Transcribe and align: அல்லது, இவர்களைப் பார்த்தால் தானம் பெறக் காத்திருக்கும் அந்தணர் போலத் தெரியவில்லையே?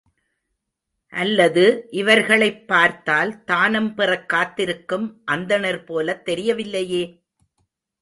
அல்லது, 1.13 1.87
இவர்களைப் 1.91 2.67
பார்த்தால் 2.67 3.43
தானம் 3.43 3.95
பெறக் 3.95 4.29
காத்திருக்கும் 4.29 5.23
அந்தணர் 5.31 5.85
போலத் 5.85 6.29
தெரியவில்லையே? 6.29 7.21